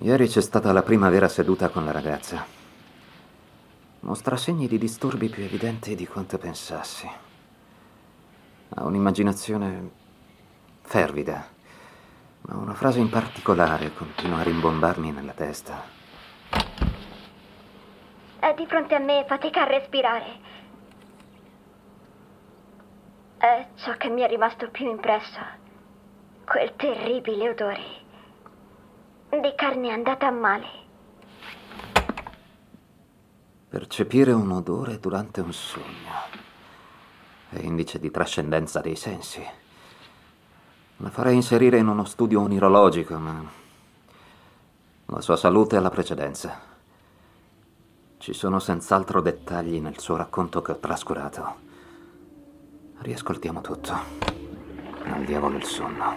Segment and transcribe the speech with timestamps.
[0.00, 2.44] Ieri c'è stata la prima vera seduta con la ragazza.
[4.00, 7.08] Mostra segni di disturbi più evidenti di quanto pensassi.
[8.68, 9.90] Ha un'immaginazione
[10.82, 11.46] fervida,
[12.42, 15.84] ma una frase in particolare continua a rimbombarmi nella testa.
[18.40, 20.38] È di fronte a me fatica a respirare.
[23.38, 25.65] È ciò che mi è rimasto più impresso.
[26.46, 27.82] Quel terribile odore
[29.30, 30.66] di carne andata a male.
[33.68, 36.12] Percepire un odore durante un sogno
[37.48, 39.44] è indice di trascendenza dei sensi.
[40.98, 43.44] La farei inserire in uno studio onirologico, ma
[45.06, 46.60] la sua salute è la precedenza.
[48.18, 51.56] Ci sono senz'altro dettagli nel suo racconto che ho trascurato.
[52.98, 54.35] Riascoltiamo tutto.
[55.08, 56.14] Al diavolo il sonno.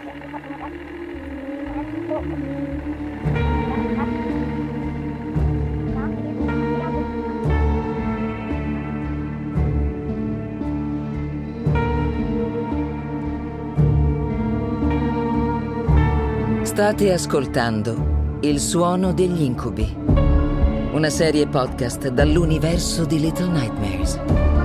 [16.63, 19.93] State ascoltando Il suono degli incubi,
[20.93, 24.58] una serie podcast dall'universo di Little Nightmares.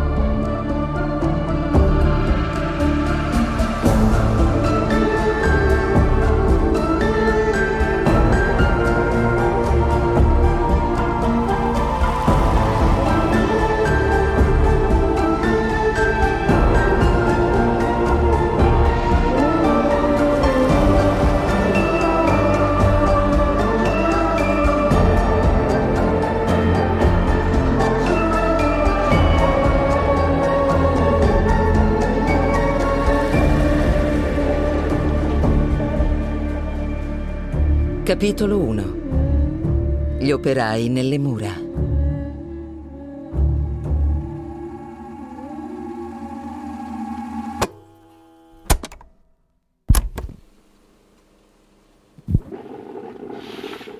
[38.24, 41.52] Capitolo 1 Gli operai nelle mura.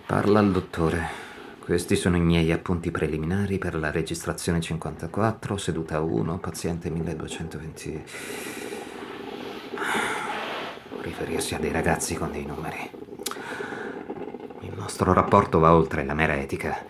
[0.07, 1.07] Parla al dottore.
[1.59, 8.05] Questi sono i miei appunti preliminari per la registrazione 54, seduta 1, paziente 1220.
[11.03, 13.04] Riferirsi a dei ragazzi con dei numeri.
[15.05, 16.83] Nostro rapporto va oltre la mera etica.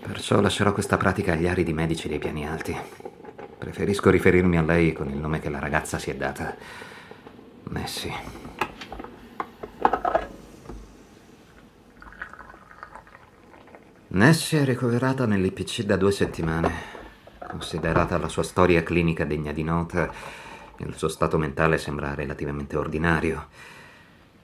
[0.00, 2.76] Perciò lascerò questa pratica agli aridi medici dei piani alti.
[3.58, 6.54] Preferisco riferirmi a lei con il nome che la ragazza si è data.
[7.70, 8.12] Messi.
[14.06, 16.70] Nessie è ricoverata nell'IPC da due settimane.
[17.48, 20.08] Considerata la sua storia clinica degna di nota,
[20.76, 23.48] il suo stato mentale sembra relativamente ordinario.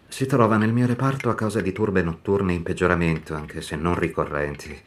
[0.08, 3.94] Si trova nel mio reparto a causa di turbe notturne in peggioramento, anche se non
[3.94, 4.82] ricorrenti.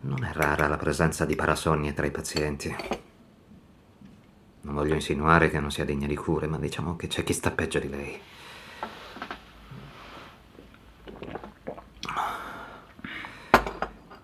[0.00, 2.76] Non è rara la presenza di parasonnie tra i pazienti.
[4.60, 7.50] Non voglio insinuare che non sia degna di cure, ma diciamo che c'è chi sta
[7.50, 8.20] peggio di lei.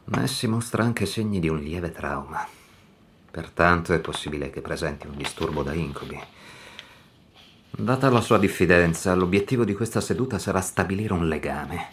[0.04, 2.46] Messi mostra anche segni di un lieve trauma.
[3.30, 6.20] Pertanto è possibile che presenti un disturbo da incubi.
[7.72, 11.88] Data la sua diffidenza, l'obiettivo di questa seduta sarà stabilire un legame.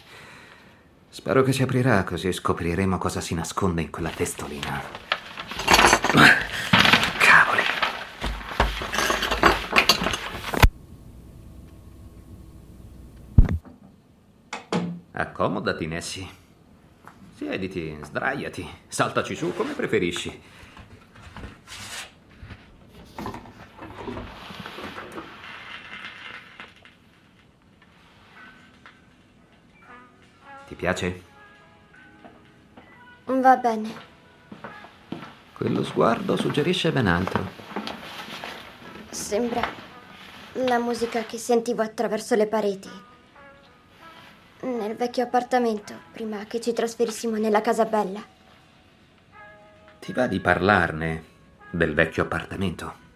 [1.08, 4.82] Spero che si aprirà così scopriremo cosa si nasconde in quella testolina.
[7.18, 7.62] Cavoli.
[15.12, 16.26] Accomodati, Nessie.
[17.34, 20.42] Siediti, sdraiati, saltaci su come preferisci.
[30.78, 31.22] Piace?
[33.24, 34.06] Va bene.
[35.52, 37.46] Quello sguardo suggerisce ben altro.
[39.10, 39.68] Sembra
[40.52, 42.88] la musica che sentivo attraverso le pareti.
[44.60, 48.24] Nel vecchio appartamento, prima che ci trasferissimo nella casa bella.
[49.98, 51.24] Ti va di parlarne
[51.70, 53.06] del vecchio appartamento?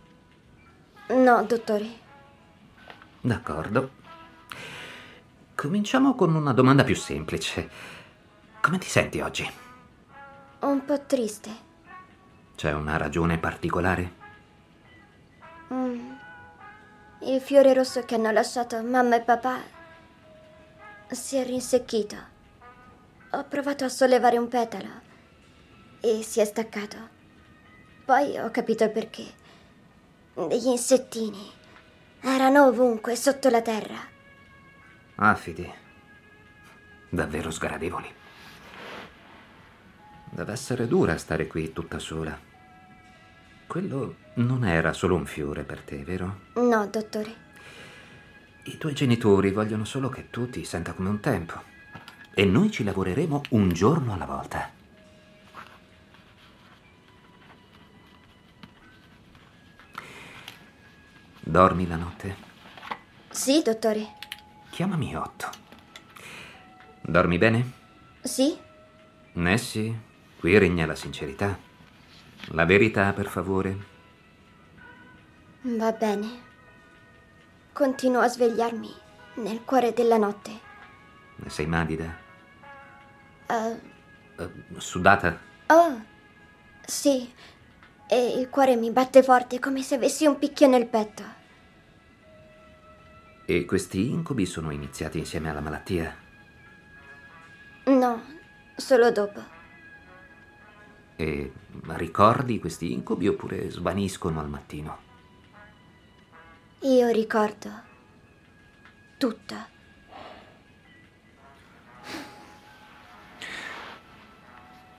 [1.08, 1.86] No, dottore.
[3.20, 4.00] D'accordo.
[5.62, 7.70] Cominciamo con una domanda più semplice.
[8.60, 9.48] Come ti senti oggi?
[10.58, 11.50] Un po' triste.
[12.56, 14.12] C'è una ragione particolare?
[15.72, 16.14] Mm.
[17.20, 19.60] Il fiore rosso che hanno lasciato mamma e papà
[21.06, 22.16] si è rinsecchito.
[23.30, 24.90] Ho provato a sollevare un petalo
[26.00, 26.96] e si è staccato.
[28.04, 29.26] Poi ho capito il perché.
[30.34, 31.52] Degli insettini
[32.20, 34.11] Erano ovunque, sotto la terra.
[35.24, 35.72] Affidi.
[37.08, 38.12] Davvero sgradevoli.
[40.30, 42.36] Deve essere dura stare qui tutta sola.
[43.68, 46.40] Quello non era solo un fiore per te, vero?
[46.54, 47.34] No, dottore.
[48.64, 51.62] I tuoi genitori vogliono solo che tu ti senta come un tempo.
[52.34, 54.70] E noi ci lavoreremo un giorno alla volta.
[61.38, 62.36] Dormi la notte?
[63.30, 64.21] Sì, dottore.
[64.72, 65.50] Chiamami Otto.
[67.02, 67.72] Dormi bene?
[68.22, 68.56] Sì?
[69.34, 69.94] Nessie,
[70.38, 71.58] qui regna la sincerità.
[72.48, 73.76] La verità, per favore.
[75.62, 76.50] Va bene.
[77.72, 78.90] Continuo a svegliarmi
[79.36, 80.50] nel cuore della notte.
[81.46, 82.16] Sei madida?
[83.48, 83.78] Uh,
[84.38, 85.38] Eh, sudata?
[85.66, 86.00] oh,
[86.86, 87.30] sì.
[88.08, 91.40] E il cuore mi batte forte come se avessi un picchio nel petto.
[93.44, 96.16] E questi incubi sono iniziati insieme alla malattia?
[97.84, 98.22] No,
[98.76, 99.42] solo dopo.
[101.16, 101.52] E
[101.96, 105.10] ricordi questi incubi oppure svaniscono al mattino?
[106.82, 107.70] Io ricordo
[109.18, 109.54] tutto.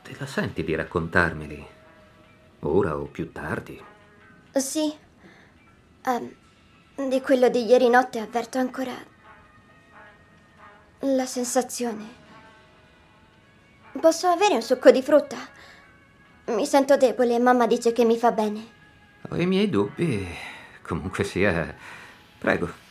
[0.01, 1.65] Te la senti di raccontarmeli?
[2.59, 3.81] Ora o più tardi?
[4.53, 4.93] Sì.
[6.05, 6.35] Ehm,
[6.95, 8.93] di quello di ieri notte avverto ancora
[10.99, 12.21] la sensazione.
[13.99, 15.37] Posso avere un succo di frutta?
[16.45, 18.71] Mi sento debole e mamma dice che mi fa bene.
[19.29, 20.27] Ho i miei dubbi.
[20.81, 21.75] Comunque sia,
[22.37, 22.81] prego.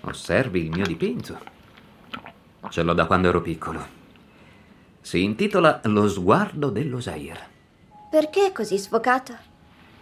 [0.00, 1.53] Osservi il mio dipinto.
[2.74, 3.86] Ce l'ho da quando ero piccolo.
[5.00, 7.38] Si intitola Lo sguardo dell'Osair.
[8.10, 9.32] Perché è così sfocato?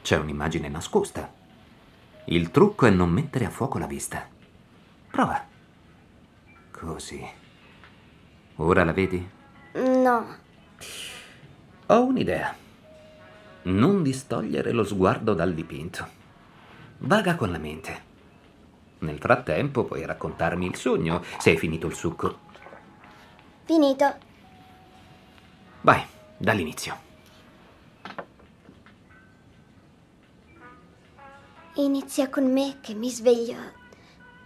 [0.00, 1.30] C'è un'immagine nascosta.
[2.24, 4.26] Il trucco è non mettere a fuoco la vista.
[5.10, 5.44] Prova.
[6.70, 7.22] Così.
[8.56, 9.28] Ora la vedi?
[9.74, 10.36] No.
[11.88, 12.56] Ho un'idea.
[13.64, 16.08] Non distogliere lo sguardo dal dipinto.
[17.00, 18.02] Vaga con la mente.
[19.00, 22.48] Nel frattempo puoi raccontarmi il sogno se hai finito il succo.
[23.64, 24.16] Finito.
[25.82, 26.04] Vai,
[26.36, 27.10] dall'inizio.
[31.74, 33.56] Inizia con me che mi sveglio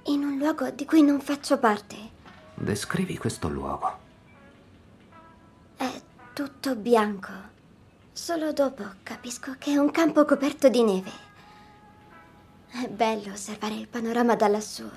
[0.04, 1.96] in un luogo di cui non faccio parte.
[2.54, 3.98] Descrivi questo luogo.
[5.76, 5.90] È
[6.32, 7.32] tutto bianco.
[8.12, 11.24] Solo dopo capisco che è un campo coperto di neve.
[12.68, 14.88] È bello osservare il panorama da lassù.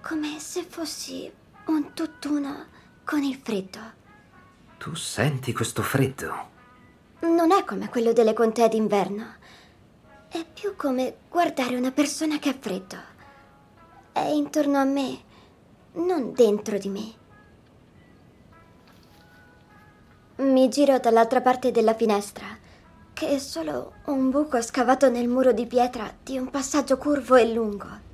[0.00, 1.32] Come se fossi
[1.66, 2.66] un tutt'uno
[3.04, 3.80] con il freddo.
[4.78, 6.50] Tu senti questo freddo?
[7.20, 9.34] Non è come quello delle contee d'inverno.
[10.28, 12.96] È più come guardare una persona che ha freddo.
[14.12, 15.20] È intorno a me,
[15.92, 17.12] non dentro di me.
[20.36, 22.46] Mi giro dall'altra parte della finestra,
[23.12, 27.52] che è solo un buco scavato nel muro di pietra di un passaggio curvo e
[27.52, 28.10] lungo.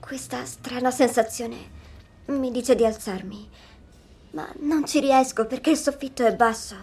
[0.00, 1.78] Questa strana sensazione
[2.38, 3.48] mi dice di alzarmi,
[4.32, 6.76] ma non ci riesco perché il soffitto è basso.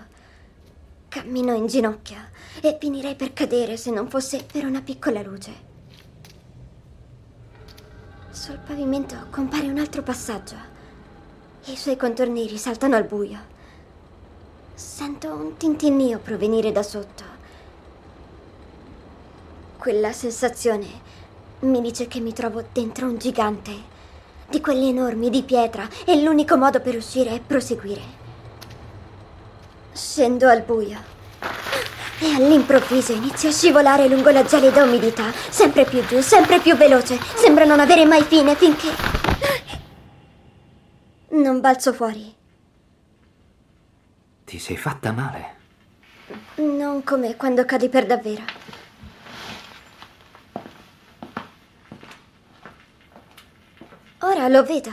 [1.07, 2.17] Cammino in ginocchio
[2.61, 5.65] e finirei per cadere se non fosse per una piccola luce.
[8.29, 10.55] Sul pavimento compare un altro passaggio.
[11.65, 13.39] I suoi contorni risaltano al buio.
[14.73, 17.23] Sento un tintinnio provenire da sotto.
[19.77, 20.87] Quella sensazione
[21.61, 23.95] mi dice che mi trovo dentro un gigante,
[24.49, 28.15] di quelli enormi di pietra, e l'unico modo per uscire è proseguire.
[29.91, 31.15] Scendo al buio
[32.19, 37.19] e all'improvviso inizio a scivolare lungo la gelida umidità, sempre più giù, sempre più veloce.
[37.35, 38.89] Sembra non avere mai fine finché...
[41.29, 42.35] Non balzo fuori.
[44.45, 45.55] Ti sei fatta male?
[46.55, 48.43] Non come quando cadi per davvero.
[54.27, 54.91] Ora lo vedo.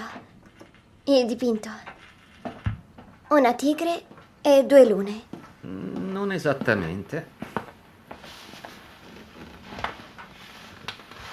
[1.07, 1.69] Il dipinto.
[3.31, 4.05] Una tigre
[4.41, 5.23] e due lune.
[5.63, 7.27] Non esattamente.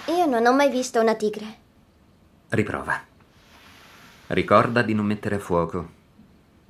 [0.08, 1.58] Io non ho mai visto una tigre.
[2.50, 3.00] Riprova.
[4.28, 5.90] Ricorda di non mettere a fuoco.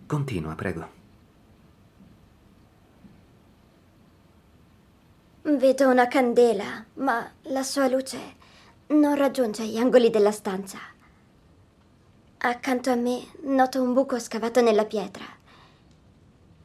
[0.06, 0.90] Continua, prego.
[5.44, 8.20] Vedo una candela, ma la sua luce
[8.88, 10.91] non raggiunge gli angoli della stanza.
[12.44, 15.24] Accanto a me noto un buco scavato nella pietra.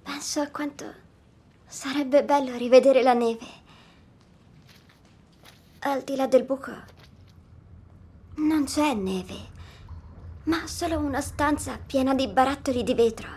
[0.02, 0.86] Penso a quanto
[1.66, 3.46] sarebbe bello rivedere la neve.
[5.80, 6.72] Al di là del buco
[8.36, 9.36] non c'è neve,
[10.44, 13.28] ma solo una stanza piena di barattoli di vetro.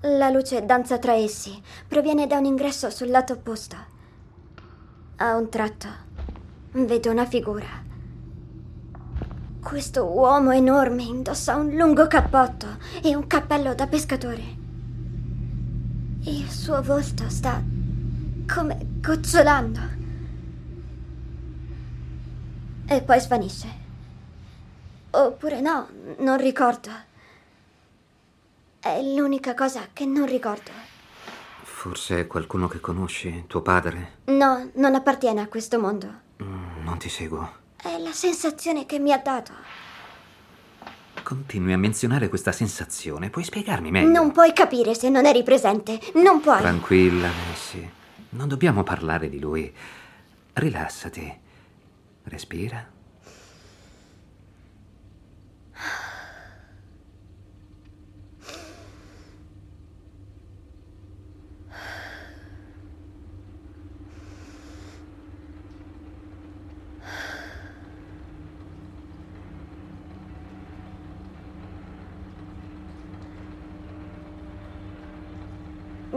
[0.00, 1.58] La luce danza tra essi,
[1.88, 3.76] proviene da un ingresso sul lato opposto.
[5.16, 5.88] A un tratto
[6.72, 7.85] vedo una figura.
[9.66, 14.42] Questo uomo enorme indossa un lungo cappotto e un cappello da pescatore.
[16.22, 17.60] Il suo volto sta
[18.46, 19.80] come gocciolando.
[22.86, 23.68] E poi svanisce.
[25.10, 26.90] Oppure no, non ricordo.
[28.78, 30.70] È l'unica cosa che non ricordo.
[31.64, 34.18] Forse è qualcuno che conosci, tuo padre?
[34.26, 36.06] No, non appartiene a questo mondo.
[36.40, 37.64] Mm, non ti seguo.
[37.82, 39.52] È la sensazione che mi ha dato.
[41.22, 43.30] Continui a menzionare questa sensazione.
[43.30, 44.10] Puoi spiegarmi meglio?
[44.10, 46.00] Non puoi capire se non eri presente.
[46.14, 46.58] Non puoi.
[46.58, 47.90] Tranquilla, Messi.
[48.30, 49.72] Non dobbiamo parlare di lui.
[50.52, 51.38] Rilassati.
[52.24, 52.94] Respira.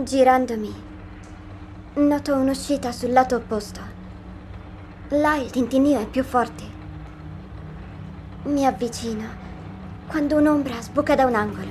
[0.09, 0.73] Girandomi,
[1.93, 3.79] noto un'uscita sul lato opposto.
[5.09, 6.63] Là il tintinnio è più forte.
[8.45, 9.27] Mi avvicino
[10.07, 11.69] quando un'ombra sbuca da un angolo.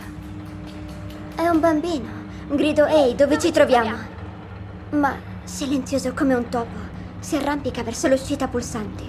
[1.35, 2.07] È un bambino.
[2.51, 3.97] Grido ehi, dove ci troviamo?
[4.91, 6.79] Ma silenzioso come un topo,
[7.19, 9.03] si arrampica verso l'uscita pulsante.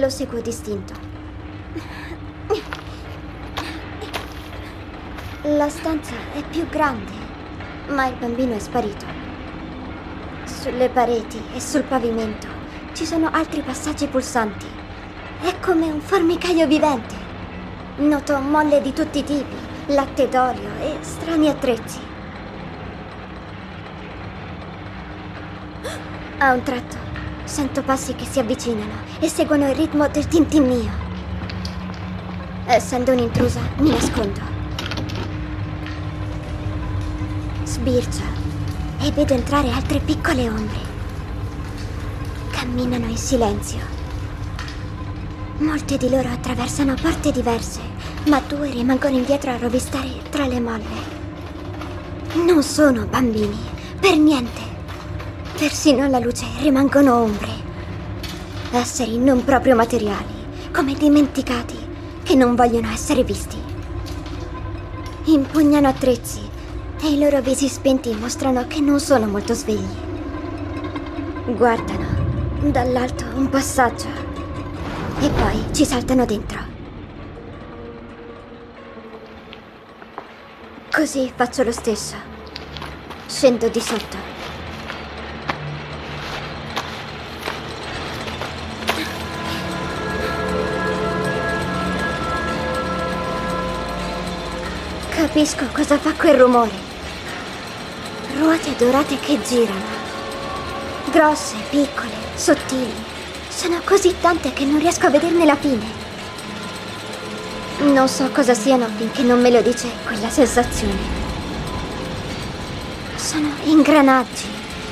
[0.00, 0.94] Lo seguo distinto.
[5.42, 7.17] La stanza è più grande
[7.88, 9.06] ma il bambino è sparito.
[10.44, 12.46] Sulle pareti e sul pavimento
[12.92, 14.66] ci sono altri passaggi pulsanti.
[15.40, 17.14] È come un formicaio vivente.
[17.96, 21.98] Noto molle di tutti i tipi, latte d'olio e strani attrezzi.
[26.38, 26.96] A un tratto
[27.44, 30.90] sento passi che si avvicinano e seguono il ritmo del tintinnio.
[32.66, 34.47] Essendo un'intrusa, mi nascondo.
[37.78, 38.24] Sbircia
[39.00, 40.80] e vedo entrare altre piccole ombre.
[42.50, 43.78] Camminano in silenzio.
[45.58, 47.80] Molte di loro attraversano porte diverse,
[48.26, 51.16] ma due rimangono indietro a rovistare tra le molle.
[52.44, 53.58] Non sono bambini,
[54.00, 54.60] per niente.
[55.56, 57.66] Persino alla luce rimangono ombre.
[58.72, 60.34] Esseri non proprio materiali,
[60.72, 61.76] come dimenticati,
[62.24, 63.56] che non vogliono essere visti.
[65.24, 66.47] Impugnano attrezzi
[67.00, 70.06] e i loro visi spenti mostrano che non sono molto svegli.
[71.46, 72.06] Guardano
[72.70, 74.08] dall'alto un passaggio
[75.20, 76.58] e poi ci saltano dentro.
[80.90, 82.16] Così faccio lo stesso.
[83.26, 84.16] Scendo di sotto.
[95.10, 96.87] Capisco cosa fa quel rumore.
[98.48, 99.84] Ruote dorate che girano.
[101.10, 102.94] Grosse, piccole, sottili.
[103.46, 105.84] Sono così tante che non riesco a vederne la fine.
[107.80, 110.96] Non so cosa siano finché non me lo dice quella sensazione.
[113.16, 114.46] Sono ingranaggi,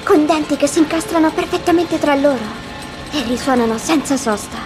[0.04, 2.44] con denti che si incastrano perfettamente tra loro
[3.10, 4.58] e risuonano senza sosta.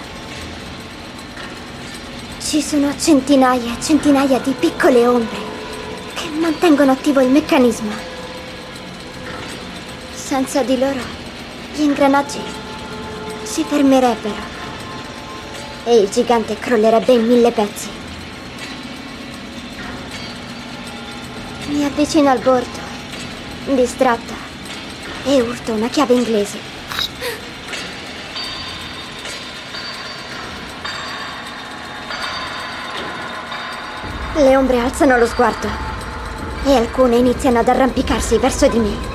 [2.40, 5.38] Ci sono centinaia e centinaia di piccole ombre
[6.12, 8.09] che mantengono attivo il meccanismo.
[10.30, 11.00] Senza di loro,
[11.74, 12.38] gli ingranaggi
[13.42, 14.40] si fermerebbero
[15.82, 17.88] e il gigante crollerebbe in mille pezzi.
[21.70, 22.78] Mi avvicino al bordo,
[23.74, 24.34] distratta,
[25.24, 26.58] e urto una chiave inglese.
[34.36, 35.68] Le ombre alzano lo sguardo
[36.66, 39.09] e alcune iniziano ad arrampicarsi verso di me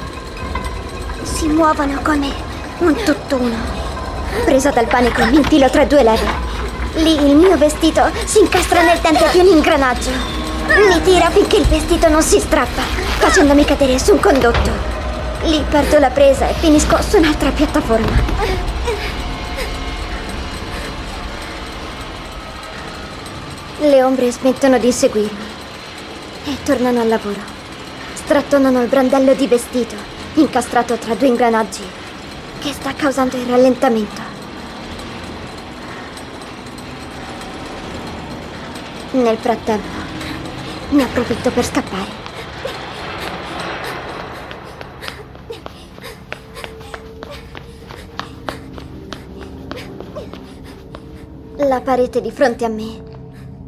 [1.45, 2.33] si muovono come
[2.79, 3.55] un tutt'uno.
[4.45, 6.25] Presa dal panico, mi infilo tra due leve.
[6.95, 10.09] Lì il mio vestito si incastra nel dente di un ingranaggio.
[10.89, 12.81] Mi tira finché il vestito non si strappa,
[13.19, 14.71] facendomi cadere su un condotto.
[15.43, 18.23] Lì perdo la presa e finisco su un'altra piattaforma.
[23.81, 25.45] Le ombre smettono di inseguirmi
[26.45, 27.39] e tornano al lavoro.
[28.15, 31.84] Strattonano il brandello di vestito, incastrato tra due ingranaggi,
[32.60, 34.22] che sta causando il rallentamento.
[39.12, 39.88] Nel frattempo,
[40.89, 42.24] ne approfitto per scappare.
[51.58, 53.04] La parete di fronte a me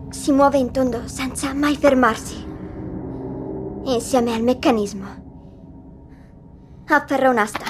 [0.09, 2.45] si muove in tondo senza mai fermarsi.
[3.85, 5.26] Insieme al meccanismo.
[6.89, 7.65] Afferra un'asta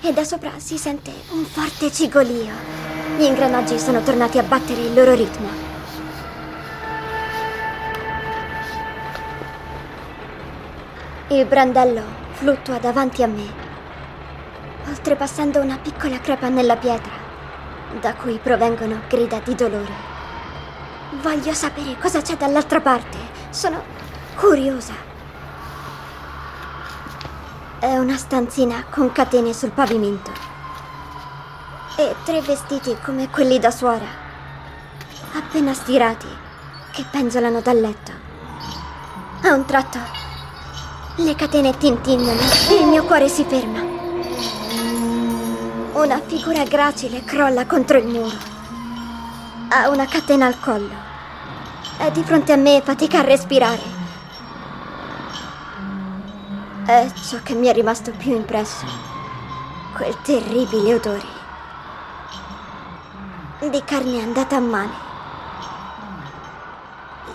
[0.00, 2.52] e da sopra si sente un forte cigolio.
[3.16, 5.48] Gli ingranaggi sono tornati a battere il loro ritmo.
[11.28, 13.46] Il brandello fluttua davanti a me,
[14.88, 17.12] oltrepassando una piccola crepa nella pietra
[18.00, 19.94] da cui provengono grida di dolore.
[21.22, 23.16] Voglio sapere cosa c'è dall'altra parte.
[23.50, 23.80] Sono
[24.34, 25.05] curiosa.
[27.78, 30.32] È una stanzina con catene sul pavimento.
[31.98, 34.06] E tre vestiti come quelli da suora,
[35.34, 36.26] appena stirati,
[36.90, 38.12] che penzolano dal letto.
[39.42, 39.98] A un tratto,
[41.16, 42.40] le catene tintinnano
[42.70, 43.80] e il mio cuore si ferma.
[45.92, 48.36] Una figura gracile crolla contro il muro.
[49.68, 50.94] Ha una catena al collo.
[51.98, 54.05] È di fronte a me e fatica a respirare.
[56.86, 58.86] È ciò che mi è rimasto più impresso.
[59.92, 61.26] Quel terribile odore.
[63.68, 64.92] Di carne andata a male.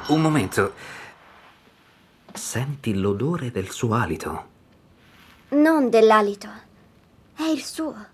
[0.08, 0.74] Un momento.
[2.32, 4.46] Senti l'odore del suo alito?
[5.50, 6.48] Non dell'alito.
[7.36, 8.06] È il suo.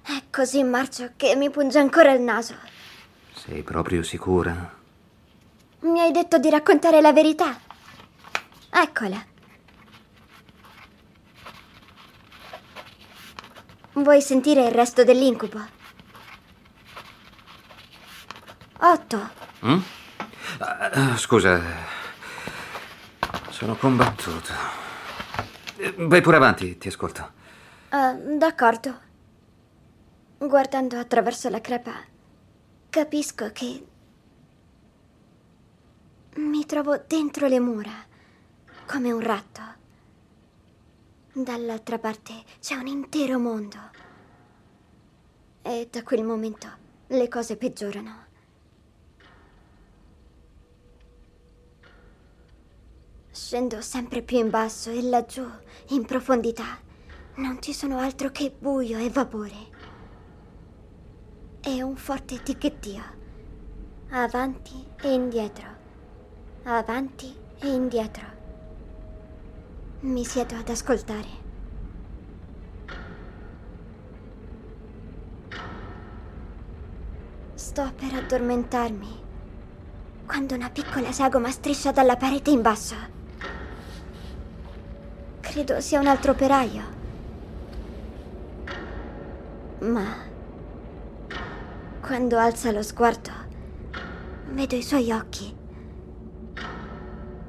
[0.00, 2.54] È così marcio che mi punge ancora il naso.
[3.34, 4.72] Sei proprio sicura?
[5.80, 7.58] Mi hai detto di raccontare la verità.
[8.70, 9.32] Eccola.
[13.94, 15.60] Vuoi sentire il resto dell'incubo?
[18.78, 19.30] Otto.
[19.64, 19.80] Mm?
[20.58, 21.60] Uh, scusa.
[23.50, 24.52] Sono combattuto.
[25.96, 27.32] Vai pure avanti, ti ascolto.
[27.90, 29.00] Uh, d'accordo.
[30.38, 31.94] Guardando attraverso la crepa,
[32.90, 33.86] capisco che
[36.34, 37.92] mi trovo dentro le mura,
[38.86, 39.62] come un ratto.
[41.36, 43.76] Dall'altra parte c'è un intero mondo.
[45.62, 46.68] E da quel momento
[47.08, 48.26] le cose peggiorano.
[53.32, 55.44] Scendo sempre più in basso e laggiù,
[55.88, 56.78] in profondità,
[57.36, 59.72] non ci sono altro che buio e vapore
[61.62, 63.02] e un forte ticchettio.
[64.10, 65.66] Avanti e indietro.
[66.62, 68.33] Avanti e indietro.
[70.04, 71.28] Mi siedo ad ascoltare.
[77.54, 79.22] Sto per addormentarmi
[80.26, 82.94] quando una piccola sagoma striscia dalla parete in basso.
[85.40, 86.82] Credo sia un altro operaio.
[89.78, 90.16] Ma
[92.02, 93.30] quando alza lo sguardo,
[94.50, 95.56] vedo i suoi occhi.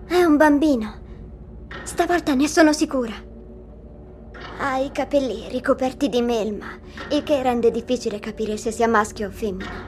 [0.06, 1.04] È un bambino.
[1.86, 3.14] Stavolta ne sono sicura.
[4.58, 6.80] Ha i capelli ricoperti di melma,
[7.12, 9.86] il che rende difficile capire se sia maschio o femmina.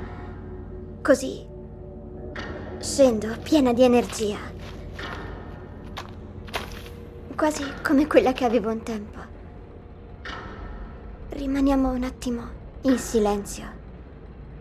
[1.01, 1.43] Così
[2.77, 4.37] scendo piena di energia.
[7.35, 9.19] Quasi come quella che avevo un tempo.
[11.29, 12.43] Rimaniamo un attimo
[12.81, 13.65] in silenzio.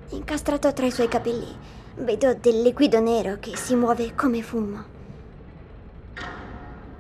[0.09, 1.55] Incastrato tra i suoi capelli,
[1.97, 4.96] vedo del liquido nero che si muove come fumo.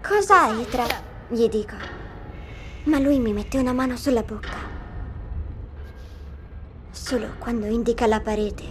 [0.08, 0.86] Cos'hai tra...
[1.28, 1.74] gli dico.
[2.84, 4.56] Ma lui mi mette una mano sulla bocca.
[6.90, 8.62] Solo quando indica la parete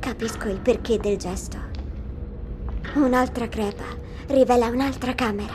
[0.00, 1.58] capisco il perché del gesto.
[2.94, 3.84] Un'altra crepa
[4.26, 5.54] rivela un'altra camera.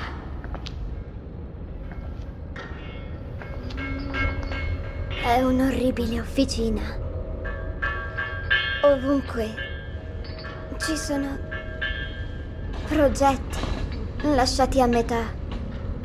[5.22, 6.82] È un'orribile officina.
[8.84, 9.54] Ovunque
[10.78, 11.38] ci sono
[12.88, 13.73] progetti
[14.32, 15.22] lasciati a metà,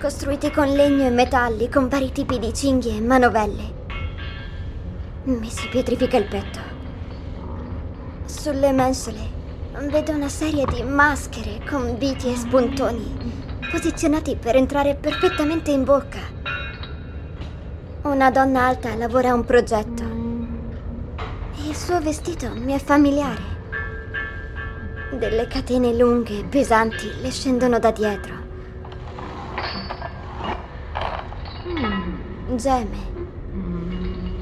[0.00, 3.74] costruiti con legno e metalli, con vari tipi di cinghie e manovelle.
[5.24, 6.58] Mi si pietrifica il petto.
[8.24, 9.36] Sulle mensole
[9.90, 13.36] vedo una serie di maschere con viti e spuntoni
[13.70, 16.20] posizionati per entrare perfettamente in bocca.
[18.02, 20.08] Una donna alta lavora a un progetto
[21.68, 23.57] il suo vestito mi è familiare.
[25.10, 28.34] Delle catene lunghe, pesanti, le scendono da dietro.
[32.54, 33.06] Geme.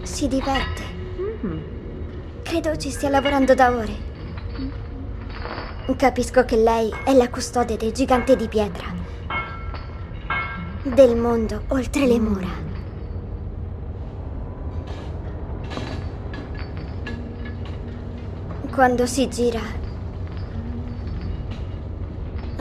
[0.03, 0.83] Si diverte.
[2.43, 3.95] Credo ci stia lavorando da ore.
[5.97, 8.93] Capisco che lei è la custode del gigante di pietra.
[10.83, 12.65] Del mondo oltre le mura.
[18.73, 19.61] Quando si gira,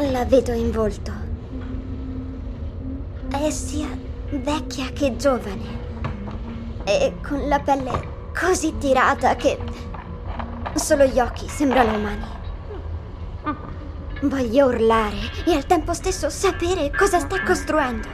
[0.03, 1.11] la vedo in volto.
[3.29, 3.87] È sia
[4.29, 5.83] vecchia che giovane.
[6.83, 9.57] E con la pelle così tirata che
[10.75, 12.33] solo gli occhi sembrano umani.
[14.21, 18.07] Voglio urlare e al tempo stesso sapere cosa sta costruendo.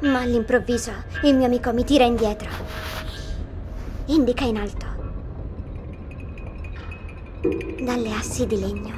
[0.00, 2.48] Ma all'improvviso il mio amico mi tira indietro.
[4.06, 4.86] Indica in alto.
[7.82, 8.94] Dalle assi di legno.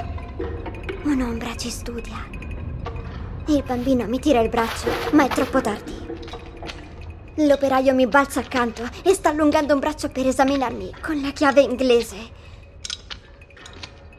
[1.09, 2.23] Un'ombra ci studia.
[3.47, 5.94] Il bambino mi tira il braccio, ma è troppo tardi.
[7.37, 12.16] L'operaio mi balza accanto e sta allungando un braccio per esaminarmi con la chiave inglese.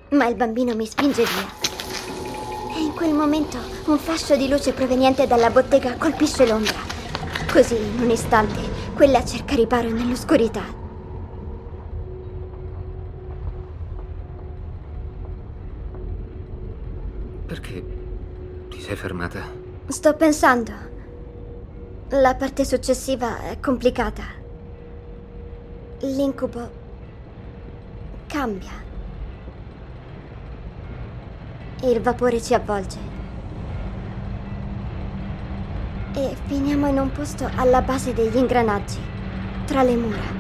[0.09, 2.75] Ma il bambino mi spinge via.
[2.75, 6.79] E in quel momento un fascio di luce proveniente dalla bottega colpisce l'ombra.
[7.51, 8.61] Così, in un istante,
[8.95, 10.77] quella cerca riparo nell'oscurità.
[17.49, 17.83] Perché
[18.69, 19.41] ti sei fermata?
[19.87, 20.73] Sto pensando.
[22.09, 24.23] La parte successiva è complicata.
[26.01, 26.69] L'incubo
[28.27, 28.71] cambia.
[31.83, 32.97] Il vapore ci avvolge.
[36.13, 38.99] E finiamo in un posto alla base degli ingranaggi,
[39.65, 40.37] tra le mura.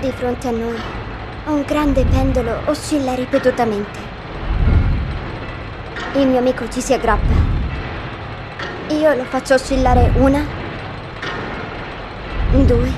[0.00, 0.97] Di fronte a noi,
[1.48, 3.98] un grande pendolo oscilla ripetutamente.
[6.14, 7.32] Il mio amico ci si aggrappa.
[8.88, 10.44] Io lo faccio oscillare una,
[12.50, 12.92] due,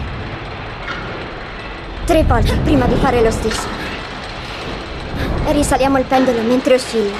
[2.05, 3.69] tre volte prima di fare lo stesso.
[5.47, 7.17] Risaliamo il pendolo mentre oscilla.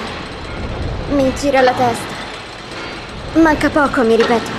[1.11, 2.19] Mi gira la testa.
[3.41, 4.51] Manca poco, mi ripeto.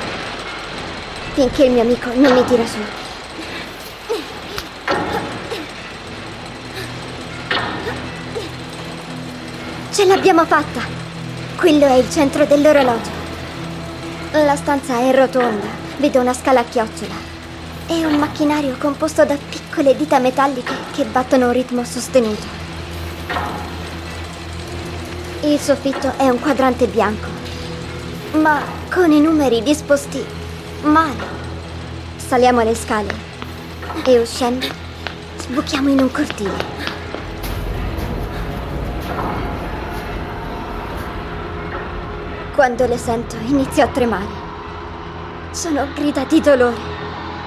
[1.33, 3.00] Finché il mio amico non mi tira su.
[10.01, 10.81] Ce l'abbiamo fatta!
[11.55, 13.11] Quello è il centro dell'orologio.
[14.31, 17.13] La stanza è rotonda, vedo una scala a chiocciola
[17.85, 22.47] e un macchinario composto da piccole dita metalliche che battono un ritmo sostenuto.
[25.41, 27.27] Il soffitto è un quadrante bianco,
[28.39, 28.59] ma
[28.91, 30.25] con i numeri disposti
[30.81, 31.25] male.
[32.15, 33.13] Saliamo le scale
[34.03, 34.65] e uscendo
[35.37, 37.00] sbuchiamo in un cortile.
[42.61, 44.29] Quando le sento inizio a tremare.
[45.49, 46.77] Sono grida di dolore.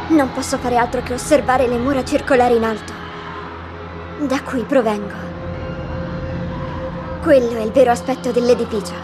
[0.08, 2.92] Non posso fare altro che osservare le mura circolari in alto,
[4.26, 5.14] da cui provengo.
[7.22, 8.94] Quello è il vero aspetto dell'edificio.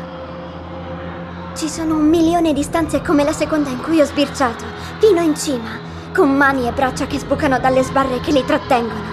[1.54, 4.64] Ci sono un milione di stanze come la seconda in cui ho sbirciato,
[4.98, 5.78] fino in cima,
[6.12, 9.08] con mani e braccia che sbucano dalle sbarre che li trattengono.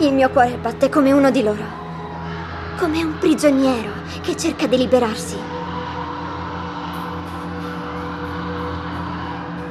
[0.00, 1.85] Il mio cuore batte come uno di loro,
[2.76, 5.36] come un prigioniero che cerca di liberarsi.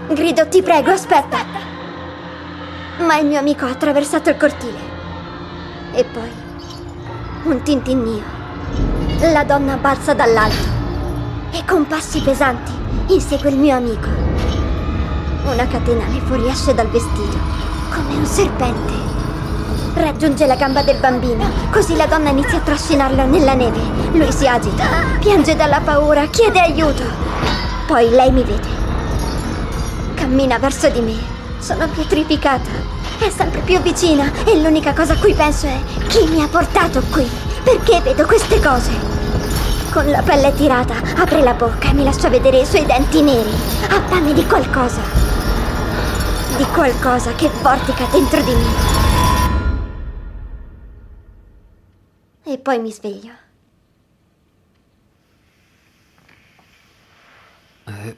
[0.10, 1.38] Grido, ti prego, aspetta.
[3.00, 4.80] Ma il mio amico ha attraversato il cortile.
[5.94, 6.32] E poi
[7.44, 8.24] un tintinnio.
[9.32, 10.74] La donna balza dall'alto
[11.52, 12.72] e con passi pesanti
[13.08, 14.10] insegue il mio amico.
[15.46, 17.38] Una catena le fuoriesce dal vestito,
[17.94, 19.05] come un serpente.
[19.96, 23.80] Raggiunge la gamba del bambino, così la donna inizia a trascinarlo nella neve.
[24.12, 24.84] Lui si agita,
[25.20, 27.04] piange dalla paura, chiede aiuto.
[27.88, 28.68] Poi lei mi vede.
[30.16, 31.16] Cammina verso di me.
[31.60, 32.70] Sono pietrificata.
[33.20, 37.02] È sempre più vicina e l'unica cosa a cui penso è chi mi ha portato
[37.10, 37.28] qui?
[37.64, 38.92] Perché vedo queste cose?
[39.92, 43.54] Con la pelle tirata, apre la bocca e mi lascia vedere i suoi denti neri.
[43.88, 45.00] Ha fame di qualcosa.
[46.58, 48.95] Di qualcosa che vortica dentro di me.
[52.66, 53.32] Poi mi sveglio.
[57.84, 58.16] È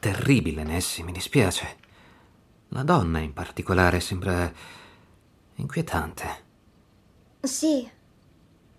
[0.00, 1.76] terribile, Nessie, mi dispiace.
[2.70, 4.52] La donna in particolare sembra
[5.54, 6.44] inquietante.
[7.40, 7.88] Sì,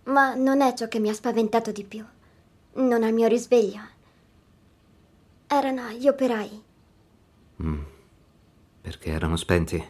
[0.04, 2.06] ma non è ciò che mi ha spaventato di più.
[2.74, 3.82] Non al mio risveglio.
[5.48, 6.64] Erano gli operai.
[7.64, 7.84] Mm.
[8.82, 9.82] Perché erano spenti?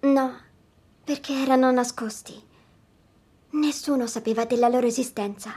[0.00, 0.40] No,
[1.04, 2.47] perché erano nascosti.
[3.50, 5.52] Nessuno sapeva della loro esistenza.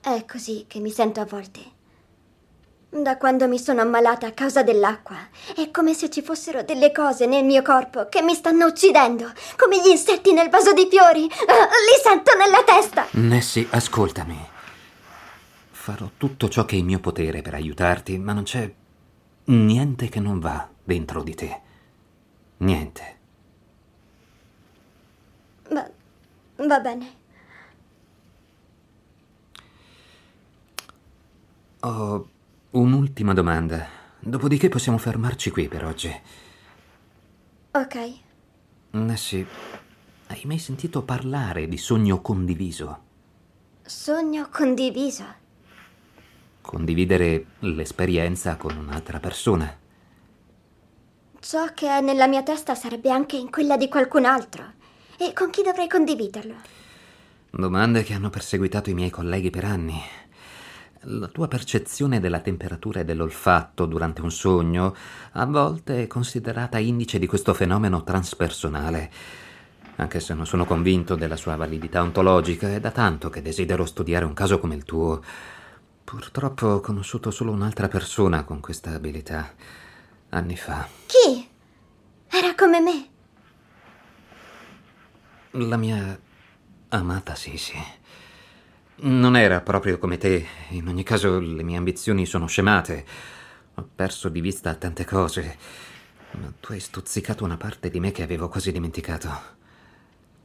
[0.00, 1.60] È così che mi sento a volte.
[2.90, 5.16] Da quando mi sono ammalata a causa dell'acqua,
[5.56, 9.80] è come se ci fossero delle cose nel mio corpo che mi stanno uccidendo, come
[9.80, 11.24] gli insetti nel vaso di fiori.
[11.24, 13.06] Ah, li sento nella testa.
[13.12, 14.38] Nessie, ascoltami.
[15.70, 18.72] Farò tutto ciò che è in mio potere per aiutarti, ma non c'è
[19.46, 21.60] niente che non va dentro di te.
[22.58, 23.18] Niente.
[25.70, 25.90] Va,
[26.66, 27.22] va bene.
[31.80, 32.28] Ho
[32.70, 33.86] un'ultima domanda.
[34.18, 36.20] Dopodiché possiamo fermarci qui per oggi.
[37.72, 38.12] Ok.
[38.92, 39.46] Nessie,
[40.28, 43.02] hai mai sentito parlare di sogno condiviso?
[43.82, 45.24] Sogno condiviso.
[46.62, 49.76] Condividere l'esperienza con un'altra persona.
[51.40, 54.72] Ciò che è nella mia testa sarebbe anche in quella di qualcun altro.
[55.18, 56.54] E con chi dovrei condividerlo?
[57.50, 60.02] Domande che hanno perseguitato i miei colleghi per anni.
[61.02, 64.94] La tua percezione della temperatura e dell'olfatto durante un sogno
[65.32, 69.10] a volte è considerata indice di questo fenomeno transpersonale.
[69.96, 74.24] Anche se non sono convinto della sua validità ontologica, è da tanto che desidero studiare
[74.24, 75.22] un caso come il tuo.
[76.02, 79.52] Purtroppo ho conosciuto solo un'altra persona con questa abilità,
[80.30, 80.88] anni fa.
[81.06, 81.48] Chi?
[82.28, 83.13] Era come me.
[85.56, 86.18] La mia
[86.88, 87.74] amata Sisi.
[88.96, 90.44] Non era proprio come te.
[90.70, 93.06] In ogni caso, le mie ambizioni sono scemate.
[93.74, 95.56] Ho perso di vista tante cose.
[96.32, 99.28] Ma tu hai stuzzicato una parte di me che avevo quasi dimenticato.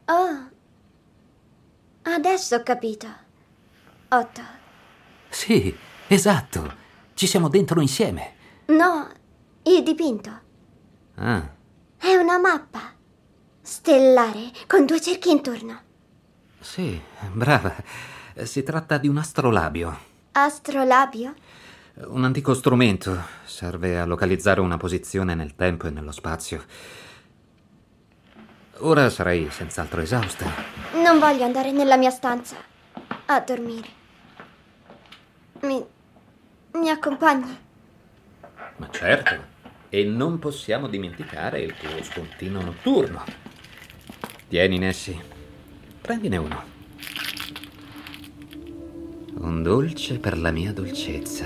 [0.05, 0.49] Oh.
[2.03, 3.07] Adesso ho capito.
[4.09, 4.41] Otto.
[5.29, 5.75] Sì,
[6.07, 6.73] esatto.
[7.15, 8.35] Ci siamo dentro insieme.
[8.67, 9.09] No,
[9.63, 10.29] il dipinto.
[11.15, 11.49] Ah,
[11.97, 12.93] È una mappa.
[13.69, 15.79] Stellare, con due cerchi intorno.
[16.59, 16.99] sì,
[17.31, 17.71] brava.
[18.41, 19.95] Si tratta di un astrolabio.
[20.31, 21.35] Astrolabio?
[22.07, 23.15] Un antico strumento.
[23.45, 26.63] Serve a localizzare una posizione nel tempo e nello spazio.
[28.79, 30.47] Ora sarai senz'altro esausta.
[31.03, 32.55] Non voglio andare nella mia stanza
[33.27, 33.87] a dormire.
[35.61, 35.85] Mi.
[36.71, 37.57] mi accompagni?
[38.77, 39.57] Ma certo.
[39.89, 43.23] E non possiamo dimenticare il tuo spuntino notturno.
[44.49, 45.15] Tieni, Nessie.
[46.01, 46.63] Prendine uno.
[49.41, 51.45] Un dolce per la mia dolcezza.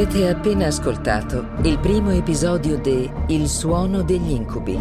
[0.00, 4.80] Avete appena ascoltato il primo episodio di Il suono degli incubi.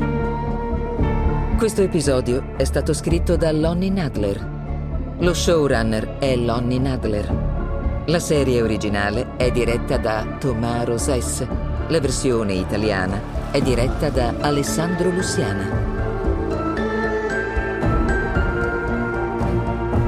[1.57, 5.15] Questo episodio è stato scritto da Lonnie Nadler.
[5.17, 8.03] Lo showrunner è Lonnie Nadler.
[8.05, 11.45] La serie originale è diretta da Tomaro Sess.
[11.89, 15.67] La versione italiana è diretta da Alessandro Luciana.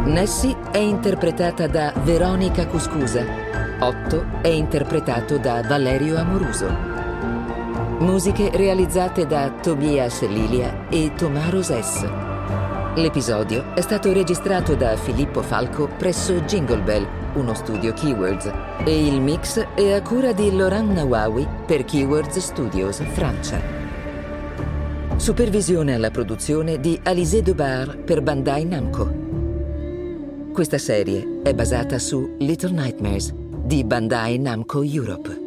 [0.06, 3.61] Nessie è interpretata da Veronica Cuscusa.
[3.84, 6.70] Otto è interpretato da Valerio Amoruso.
[7.98, 12.08] Musiche realizzate da Tobias Lilia e Tomaro Sess.
[12.94, 18.52] L'episodio è stato registrato da Filippo Falco presso Jingle Bell, uno studio Keywords,
[18.86, 23.60] e il mix è a cura di Laurent Nawawi per Keywords Studios, Francia.
[25.16, 29.12] Supervisione alla produzione di Alizé Debar per Bandai Namco.
[30.54, 33.41] Questa serie è basata su Little Nightmares
[33.72, 35.41] di Bandai Namco Europe.